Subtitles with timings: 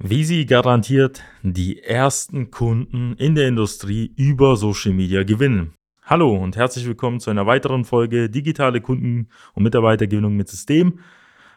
[0.00, 5.74] Wie Sie garantiert die ersten Kunden in der Industrie über Social Media gewinnen.
[6.04, 11.00] Hallo und herzlich willkommen zu einer weiteren Folge Digitale Kunden- und Mitarbeitergewinnung mit System.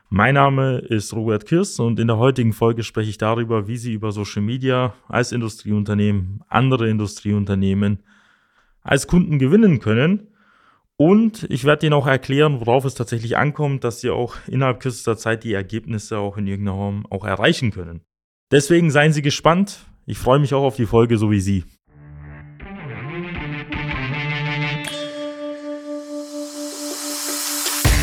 [0.10, 3.94] Mein Name ist Robert Kirst und in der heutigen Folge spreche ich darüber, wie Sie
[3.94, 8.02] über Social Media als Industrieunternehmen, andere Industrieunternehmen
[8.82, 10.30] als Kunden gewinnen können.
[10.98, 15.16] Und ich werde Ihnen auch erklären, worauf es tatsächlich ankommt, dass Sie auch innerhalb kürzester
[15.16, 18.02] Zeit die Ergebnisse auch in irgendeiner Form auch erreichen können.
[18.52, 19.80] Deswegen seien Sie gespannt.
[20.06, 21.64] Ich freue mich auch auf die Folge, so wie Sie.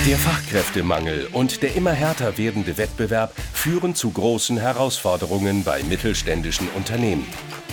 [0.07, 7.27] Der Fachkräftemangel und der immer härter werdende Wettbewerb führen zu großen Herausforderungen bei mittelständischen Unternehmen.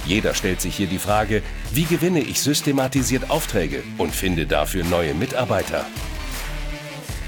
[0.05, 5.13] Jeder stellt sich hier die Frage, wie gewinne ich systematisiert Aufträge und finde dafür neue
[5.13, 5.85] Mitarbeiter?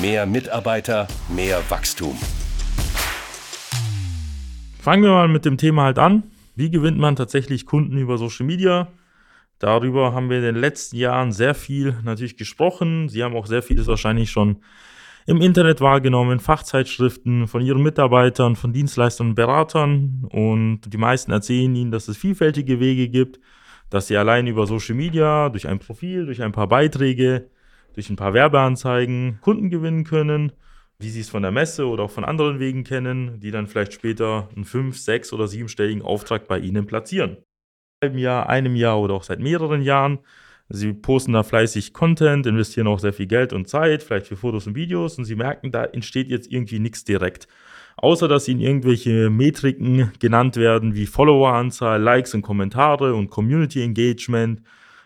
[0.00, 2.16] mehr Mitarbeiter, mehr Wachstum.
[4.80, 6.22] Fangen wir mal mit dem Thema halt an.
[6.54, 8.88] Wie gewinnt man tatsächlich Kunden über Social Media?
[9.58, 13.08] Darüber haben wir in den letzten Jahren sehr viel natürlich gesprochen.
[13.08, 14.58] Sie haben auch sehr vieles wahrscheinlich schon
[15.26, 20.26] im Internet wahrgenommen, Fachzeitschriften von ihren Mitarbeitern, von Dienstleistern und Beratern.
[20.30, 23.40] Und die meisten erzählen ihnen, dass es vielfältige Wege gibt,
[23.90, 27.50] dass sie allein über Social Media, durch ein Profil, durch ein paar Beiträge
[27.98, 30.52] durch ein paar Werbeanzeigen Kunden gewinnen können,
[31.00, 33.92] wie sie es von der Messe oder auch von anderen Wegen kennen, die dann vielleicht
[33.92, 37.38] später einen fünf, sechs oder siebenstelligen Auftrag bei ihnen platzieren.
[38.00, 40.20] Einem Jahr, einem Jahr oder auch seit mehreren Jahren.
[40.68, 44.68] Sie posten da fleißig Content, investieren auch sehr viel Geld und Zeit, vielleicht für Fotos
[44.68, 47.48] und Videos und sie merken, da entsteht jetzt irgendwie nichts direkt.
[47.96, 54.62] Außer dass ihnen irgendwelche Metriken genannt werden wie Followeranzahl, Likes und Kommentare und Community Engagement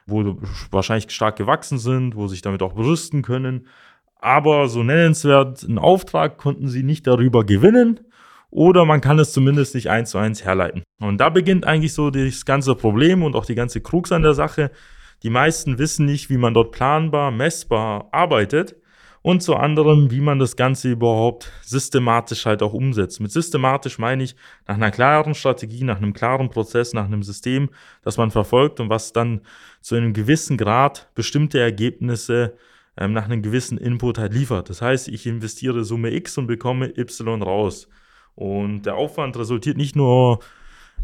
[0.07, 0.37] wo
[0.71, 3.67] wahrscheinlich stark gewachsen sind, wo sich damit auch berüsten können.
[4.17, 8.01] Aber so nennenswert einen Auftrag konnten sie nicht darüber gewinnen
[8.51, 10.83] oder man kann es zumindest nicht eins zu eins herleiten.
[11.01, 14.35] Und da beginnt eigentlich so das ganze Problem und auch die ganze Krux an der
[14.35, 14.71] Sache.
[15.23, 18.77] Die meisten wissen nicht, wie man dort planbar, messbar arbeitet
[19.23, 23.21] und zu anderem, wie man das Ganze überhaupt systematisch halt auch umsetzt.
[23.21, 24.35] Mit systematisch meine ich
[24.67, 27.71] nach einer klaren Strategie, nach einem klaren Prozess, nach einem System,
[28.03, 29.43] das man verfolgt und was dann
[29.81, 32.57] zu einem gewissen Grad bestimmte Ergebnisse
[32.97, 34.69] ähm, nach einem gewissen Input halt liefert.
[34.69, 37.89] Das heißt, ich investiere Summe X und bekomme Y raus.
[38.35, 40.41] Und der Aufwand resultiert nicht nur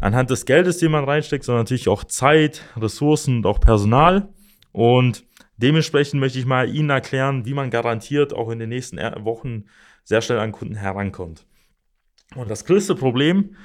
[0.01, 4.27] anhand des Geldes, den man reinsteckt, sondern natürlich auch Zeit, Ressourcen und auch Personal.
[4.71, 5.23] Und
[5.61, 9.65] Dementsprechend möchte ich mal Ihnen erklären, wie man garantiert auch in den nächsten Wochen
[10.05, 11.45] sehr schnell an Kunden herankommt.
[12.35, 13.57] Und das größte Problem,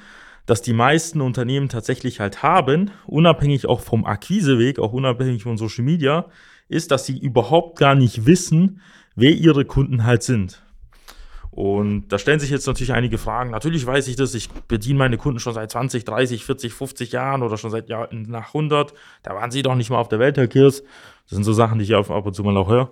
[0.45, 5.85] das die meisten Unternehmen tatsächlich halt haben, unabhängig auch vom Akquiseweg, auch unabhängig von Social
[5.85, 6.27] Media,
[6.67, 8.81] ist, dass sie überhaupt gar nicht wissen,
[9.15, 10.64] wer ihre Kunden halt sind.
[11.55, 13.51] Und da stellen sich jetzt natürlich einige Fragen.
[13.51, 17.43] Natürlich weiß ich das, ich bediene meine Kunden schon seit 20, 30, 40, 50 Jahren
[17.43, 18.93] oder schon seit Jahren nach 100.
[19.23, 20.83] Da waren sie doch nicht mal auf der Welt, Herr Kirs.
[21.23, 22.91] Das sind so Sachen, die ich ab und zu mal auch höre.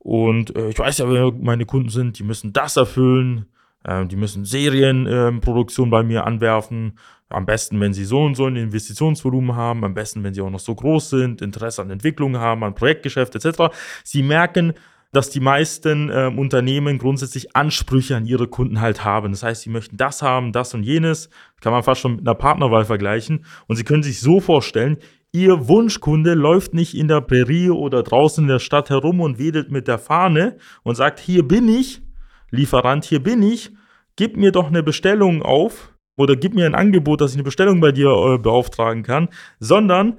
[0.00, 2.18] Und äh, ich weiß ja, wer meine Kunden sind.
[2.18, 3.46] Die müssen das erfüllen.
[3.84, 6.98] Äh, die müssen Serienproduktion äh, bei mir anwerfen.
[7.30, 9.82] Am besten, wenn sie so und so ein Investitionsvolumen haben.
[9.82, 13.34] Am besten, wenn sie auch noch so groß sind, Interesse an Entwicklung haben, an Projektgeschäft
[13.34, 13.74] etc.
[14.04, 14.74] Sie merken,
[15.14, 19.32] dass die meisten äh, Unternehmen grundsätzlich Ansprüche an ihre Kunden halt haben.
[19.32, 21.30] Das heißt, sie möchten das haben, das und jenes.
[21.60, 23.44] Kann man fast schon mit einer Partnerwahl vergleichen.
[23.66, 24.98] Und sie können sich so vorstellen,
[25.32, 29.70] ihr Wunschkunde läuft nicht in der Prärie oder draußen in der Stadt herum und wedelt
[29.70, 32.02] mit der Fahne und sagt, hier bin ich,
[32.50, 33.72] Lieferant, hier bin ich,
[34.16, 37.80] gib mir doch eine Bestellung auf oder gib mir ein Angebot, dass ich eine Bestellung
[37.80, 39.28] bei dir äh, beauftragen kann,
[39.58, 40.18] sondern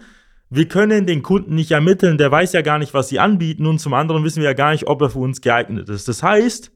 [0.50, 3.80] wir können den Kunden nicht ermitteln, der weiß ja gar nicht, was sie anbieten und
[3.80, 6.07] zum anderen wissen wir ja gar nicht, ob er für uns geeignet ist.
[6.07, 6.71] Das heißt,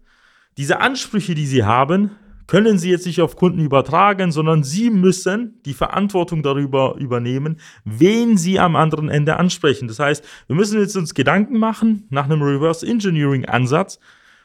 [0.57, 2.11] diese Ansprüche, die sie haben,
[2.49, 8.37] können Sie jetzt nicht auf Kunden übertragen, sondern Sie müssen die Verantwortung darüber übernehmen, wen
[8.37, 9.87] Sie am anderen Ende ansprechen.
[9.87, 13.99] Das heißt, wir müssen jetzt uns Gedanken machen nach einem Reverse Engineering Ansatz.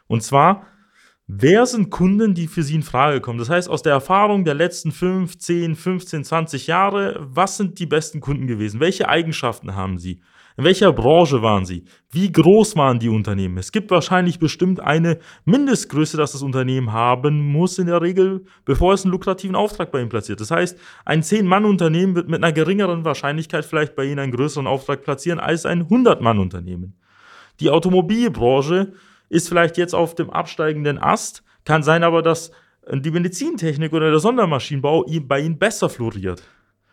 [0.07, 0.67] Und zwar,
[1.27, 3.39] Wer sind Kunden, die für Sie in Frage kommen?
[3.39, 7.87] Das heißt, aus der Erfahrung der letzten 5, 10, 15, 20 Jahre, was sind die
[7.87, 8.79] besten Kunden gewesen?
[8.79, 10.21] Welche Eigenschaften haben sie?
[10.59, 11.85] In welcher Branche waren sie?
[12.11, 13.57] Wie groß waren die Unternehmen?
[13.57, 18.93] Es gibt wahrscheinlich bestimmt eine Mindestgröße, dass das Unternehmen haben muss in der Regel, bevor
[18.93, 20.43] es einen lukrativen Auftrag bei Ihnen platziert.
[20.43, 25.03] Das heißt, ein 10-Mann-Unternehmen wird mit einer geringeren Wahrscheinlichkeit vielleicht bei Ihnen einen größeren Auftrag
[25.03, 26.99] platzieren als ein 100-Mann-Unternehmen.
[27.61, 28.93] Die Automobilbranche
[29.35, 31.43] ist vielleicht jetzt auf dem absteigenden Ast.
[31.65, 32.53] Kann sein aber, dass
[32.91, 36.43] die Medizintechnik oder der Sondermaschinenbau bei ihnen besser floriert.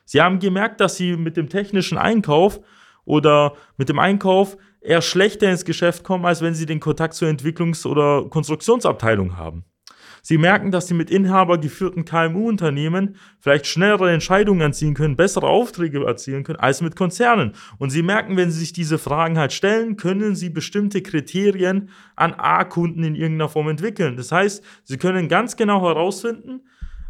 [0.06, 2.60] Sie haben gemerkt, dass sie mit dem technischen Einkauf
[3.06, 7.28] oder mit dem Einkauf eher schlechter ins Geschäft kommen, als wenn sie den Kontakt zur
[7.28, 9.64] Entwicklungs- oder Konstruktionsabteilung haben.
[10.22, 16.44] Sie merken, dass Sie mit inhabergeführten KMU-Unternehmen vielleicht schnellere Entscheidungen erzielen können, bessere Aufträge erzielen
[16.44, 17.54] können als mit Konzernen.
[17.78, 22.34] Und Sie merken, wenn Sie sich diese Fragen halt stellen, können Sie bestimmte Kriterien an
[22.34, 24.16] A-Kunden in irgendeiner Form entwickeln.
[24.16, 26.62] Das heißt, Sie können ganz genau herausfinden,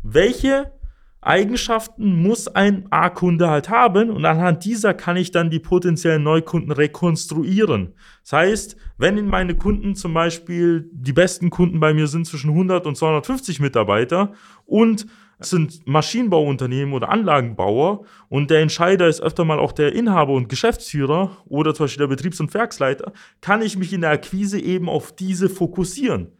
[0.03, 0.71] welche
[1.21, 6.71] Eigenschaften muss ein A-Kunde halt haben und anhand dieser kann ich dann die potenziellen Neukunden
[6.71, 7.93] rekonstruieren.
[8.23, 12.49] Das heißt, wenn in meine Kunden zum Beispiel die besten Kunden bei mir sind zwischen
[12.49, 14.33] 100 und 250 Mitarbeiter
[14.65, 15.05] und
[15.37, 21.37] sind Maschinenbauunternehmen oder Anlagenbauer und der Entscheider ist öfter mal auch der Inhaber und Geschäftsführer
[21.45, 25.15] oder zum Beispiel der Betriebs- und Werksleiter, kann ich mich in der Akquise eben auf
[25.15, 26.31] diese fokussieren.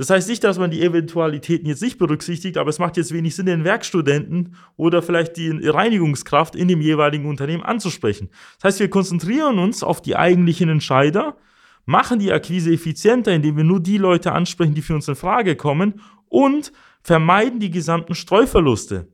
[0.00, 3.36] Das heißt nicht, dass man die Eventualitäten jetzt nicht berücksichtigt, aber es macht jetzt wenig
[3.36, 8.30] Sinn, den Werkstudenten oder vielleicht die Reinigungskraft in dem jeweiligen Unternehmen anzusprechen.
[8.54, 11.36] Das heißt, wir konzentrieren uns auf die eigentlichen Entscheider,
[11.84, 15.54] machen die Akquise effizienter, indem wir nur die Leute ansprechen, die für uns in Frage
[15.54, 16.00] kommen
[16.30, 19.06] und vermeiden die gesamten Streuverluste.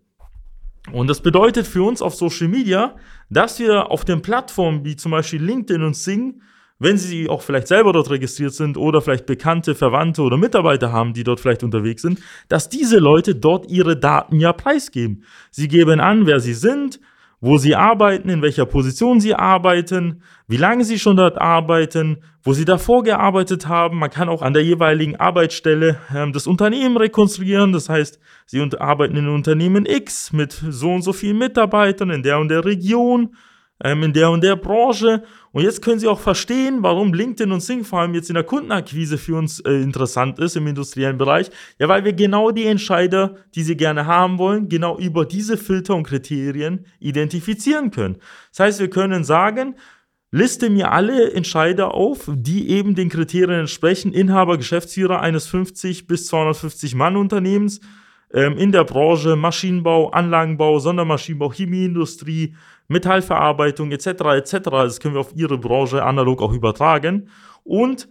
[0.93, 2.95] Und das bedeutet für uns auf Social Media,
[3.29, 6.41] dass wir auf den Plattformen wie zum Beispiel LinkedIn und Sing
[6.79, 11.15] wenn sie auch vielleicht selber dort registriert sind oder vielleicht Bekannte, Verwandte oder Mitarbeiter haben,
[11.15, 15.25] die dort vielleicht unterwegs sind, dass diese Leute dort ihre Daten ja preisgeben.
[15.51, 17.01] Sie geben an, wer sie sind,
[17.41, 22.53] wo sie arbeiten, in welcher Position sie arbeiten, wie lange sie schon dort arbeiten, wo
[22.53, 23.99] sie davor gearbeitet haben.
[23.99, 27.73] Man kann auch an der jeweiligen Arbeitsstelle ähm, das Unternehmen rekonstruieren.
[27.73, 32.39] Das heißt, sie arbeiten in Unternehmen X mit so und so vielen Mitarbeitern in der
[32.39, 33.35] und der Region
[33.83, 35.23] ähm, in der und der Branche.
[35.57, 38.45] Und jetzt können Sie auch verstehen, warum LinkedIn und Sing vor allem jetzt in der
[38.45, 41.51] Kundenakquise für uns äh, interessant ist im industriellen Bereich.
[41.79, 45.95] Ja, weil wir genau die Entscheider, die Sie gerne haben wollen, genau über diese Filter
[45.95, 48.19] und Kriterien identifizieren können.
[48.51, 49.77] Das heißt, wir können sagen,
[50.31, 54.13] Liste mir alle Entscheider auf, die eben den Kriterien entsprechen.
[54.13, 57.81] Inhaber, Geschäftsführer eines 50 bis 250 Mann Unternehmens
[58.37, 62.55] ähm, in der Branche Maschinenbau, Anlagenbau, Sondermaschinenbau, Chemieindustrie,
[62.87, 64.07] Metallverarbeitung etc.
[64.37, 64.53] etc.
[64.71, 67.31] Das können wir auf Ihre Branche analog auch übertragen.
[67.65, 68.09] Und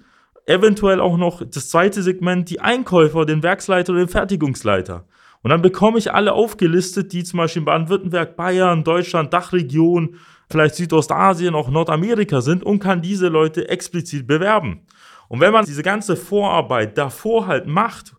[0.48, 5.06] eventuell auch noch das zweite Segment, die Einkäufer, den Werksleiter oder den Fertigungsleiter.
[5.44, 10.16] Und dann bekomme ich alle aufgelistet, die zum Beispiel in Baden-Württemberg, Bayern, Deutschland, Dachregion,
[10.50, 14.88] vielleicht Südostasien, auch Nordamerika sind und kann diese Leute explizit bewerben.
[15.27, 18.16] Und wenn man diese ganze Vorarbeit davor halt macht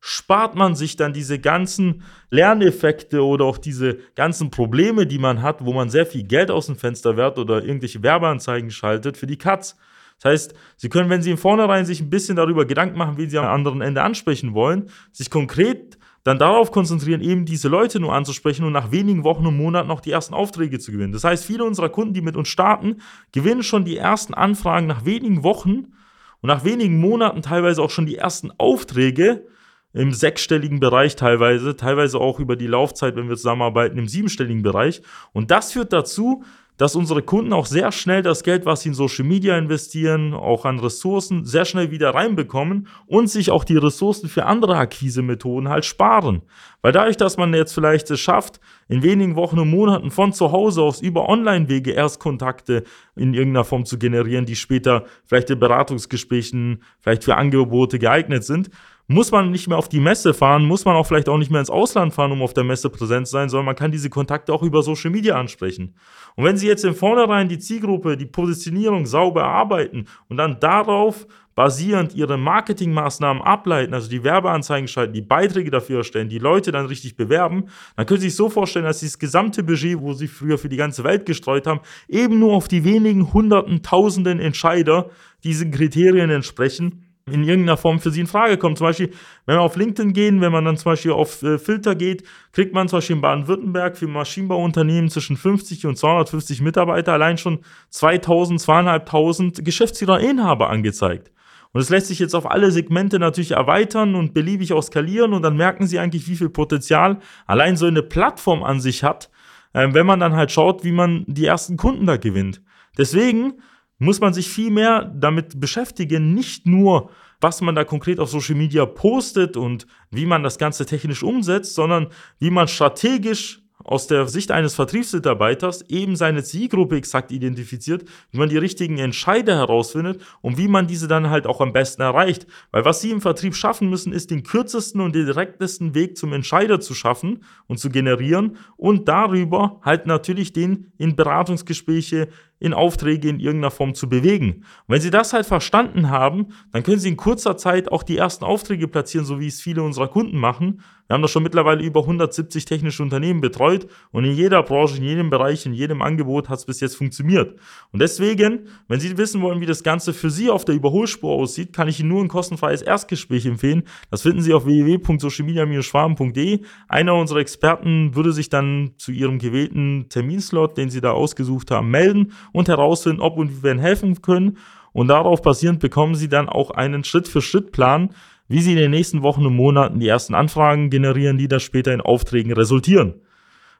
[0.00, 5.64] spart man sich dann diese ganzen Lerneffekte oder auch diese ganzen Probleme, die man hat,
[5.64, 9.36] wo man sehr viel Geld aus dem Fenster werft oder irgendwelche Werbeanzeigen schaltet für die
[9.38, 9.76] Cuts.
[10.22, 13.28] Das heißt, Sie können, wenn Sie im Vornherein sich ein bisschen darüber Gedanken machen, wie
[13.28, 18.14] Sie am anderen Ende ansprechen wollen, sich konkret dann darauf konzentrieren, eben diese Leute nur
[18.14, 21.12] anzusprechen und nach wenigen Wochen und Monaten noch die ersten Aufträge zu gewinnen.
[21.12, 23.00] Das heißt, viele unserer Kunden, die mit uns starten,
[23.32, 25.94] gewinnen schon die ersten Anfragen nach wenigen Wochen
[26.42, 29.46] und nach wenigen Monaten teilweise auch schon die ersten Aufträge,
[29.92, 35.02] im sechsstelligen Bereich teilweise, teilweise auch über die Laufzeit, wenn wir zusammenarbeiten, im siebenstelligen Bereich.
[35.32, 36.44] Und das führt dazu,
[36.80, 40.64] dass unsere Kunden auch sehr schnell das Geld, was sie in Social Media investieren, auch
[40.64, 45.84] an Ressourcen, sehr schnell wieder reinbekommen und sich auch die Ressourcen für andere Akquise-Methoden halt
[45.84, 46.40] sparen.
[46.80, 50.52] Weil dadurch, dass man jetzt vielleicht es schafft, in wenigen Wochen und Monaten von zu
[50.52, 56.82] Hause aus über Online-Wege Erstkontakte in irgendeiner Form zu generieren, die später vielleicht in Beratungsgesprächen,
[57.00, 58.70] vielleicht für Angebote geeignet sind,
[59.10, 61.58] muss man nicht mehr auf die Messe fahren, muss man auch vielleicht auch nicht mehr
[61.58, 64.52] ins Ausland fahren, um auf der Messe präsent zu sein, sondern man kann diese Kontakte
[64.52, 65.96] auch über Social Media ansprechen.
[66.36, 71.26] Und wenn Sie jetzt im Vornherein die Zielgruppe, die Positionierung sauber erarbeiten und dann darauf
[71.56, 76.86] basierend Ihre Marketingmaßnahmen ableiten, also die Werbeanzeigen schalten, die Beiträge dafür erstellen, die Leute dann
[76.86, 77.64] richtig bewerben,
[77.96, 80.76] dann können Sie sich so vorstellen, dass dieses gesamte Budget, wo Sie früher für die
[80.76, 85.10] ganze Welt gestreut haben, eben nur auf die wenigen hunderten, tausenden Entscheider
[85.42, 88.78] diesen Kriterien entsprechen in irgendeiner Form für Sie in Frage kommt.
[88.78, 89.10] Zum Beispiel,
[89.46, 92.74] wenn wir auf LinkedIn gehen, wenn man dann zum Beispiel auf äh, Filter geht, kriegt
[92.74, 97.60] man zum Beispiel in Baden-Württemberg für Maschinenbauunternehmen zwischen 50 und 250 Mitarbeiter allein schon
[97.90, 101.30] 2000, 2500 Geschäftsführer, Inhaber angezeigt.
[101.72, 105.42] Und es lässt sich jetzt auf alle Segmente natürlich erweitern und beliebig auch skalieren und
[105.42, 109.30] dann merken Sie eigentlich, wie viel Potenzial allein so eine Plattform an sich hat,
[109.72, 112.60] äh, wenn man dann halt schaut, wie man die ersten Kunden da gewinnt.
[112.98, 113.54] Deswegen
[114.00, 118.56] muss man sich viel mehr damit beschäftigen, nicht nur, was man da konkret auf Social
[118.56, 124.26] Media postet und wie man das Ganze technisch umsetzt, sondern wie man strategisch aus der
[124.28, 130.58] Sicht eines Vertriebsmitarbeiters eben seine Zielgruppe exakt identifiziert, wie man die richtigen Entscheider herausfindet und
[130.58, 132.46] wie man diese dann halt auch am besten erreicht.
[132.70, 136.80] Weil was sie im Vertrieb schaffen müssen, ist den kürzesten und direktesten Weg zum Entscheider
[136.80, 142.28] zu schaffen und zu generieren und darüber halt natürlich den in Beratungsgespräche,
[142.60, 144.64] in Aufträge in irgendeiner Form zu bewegen.
[144.86, 148.18] Und wenn Sie das halt verstanden haben, dann können Sie in kurzer Zeit auch die
[148.18, 150.82] ersten Aufträge platzieren, so wie es viele unserer Kunden machen.
[151.10, 155.02] Wir haben da schon mittlerweile über 170 technische Unternehmen betreut und in jeder Branche, in
[155.02, 157.58] jedem Bereich, in jedem Angebot hat es bis jetzt funktioniert.
[157.90, 161.72] Und deswegen, wenn Sie wissen wollen, wie das Ganze für Sie auf der Überholspur aussieht,
[161.72, 163.82] kann ich Ihnen nur ein kostenfreies Erstgespräch empfehlen.
[164.12, 166.60] Das finden Sie auf www.socialmedia-schwaben.de.
[166.86, 171.90] Einer unserer Experten würde sich dann zu Ihrem gewählten Terminslot, den Sie da ausgesucht haben,
[171.90, 174.58] melden und herausfinden, ob und wie wir Ihnen helfen können.
[174.92, 178.10] Und darauf basierend bekommen Sie dann auch einen Schritt-für-Schritt-Plan,
[178.48, 181.92] wie Sie in den nächsten Wochen und Monaten die ersten Anfragen generieren, die dann später
[181.92, 183.14] in Aufträgen resultieren.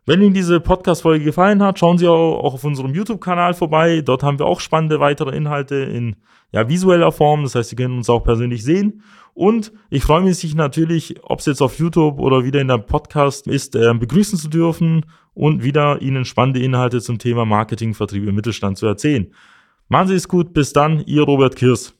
[0.06, 4.00] Wenn Ihnen diese Podcast-Folge gefallen hat, schauen Sie auch auf unserem YouTube-Kanal vorbei.
[4.00, 6.16] Dort haben wir auch spannende weitere Inhalte in
[6.52, 7.42] ja, visueller Form.
[7.42, 9.02] Das heißt, Sie können uns auch persönlich sehen.
[9.34, 13.46] Und ich freue mich natürlich, ob es jetzt auf YouTube oder wieder in der Podcast
[13.46, 15.04] ist, äh, begrüßen zu dürfen
[15.34, 19.32] und wieder Ihnen spannende Inhalte zum Thema Marketing, Vertrieb im Mittelstand zu erzählen.
[19.88, 21.99] Machen Sie es gut, bis dann, Ihr Robert Kirs.